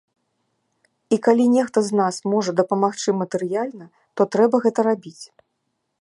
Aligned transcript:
І 1.17 1.19
калі 1.27 1.45
нехта 1.55 1.79
з 1.89 1.99
нас 1.99 2.15
можа 2.33 2.51
дапамагчы 2.61 3.09
матэрыяльна, 3.21 3.85
то 4.15 4.21
трэба 4.37 4.55
гэта 4.65 4.79
рабіць. 4.93 5.19